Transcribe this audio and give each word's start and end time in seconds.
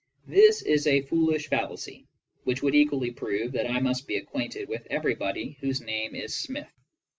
This 0.25 0.63
is 0.63 0.87
a 0.87 1.01
foolish 1.01 1.47
fallacy, 1.47 2.07
which 2.43 2.63
would 2.63 2.73
equally 2.73 3.11
prove 3.11 3.51
that 3.51 3.69
I 3.69 3.79
must 3.79 4.07
be 4.07 4.15
acquainted 4.15 4.67
with 4.67 4.87
everybody 4.89 5.57
whose 5.61 5.79
name 5.79 6.15
is 6.15 6.33
Smith. 6.33 6.73